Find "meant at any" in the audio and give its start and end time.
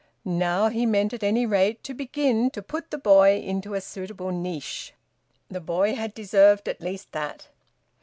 0.87-1.45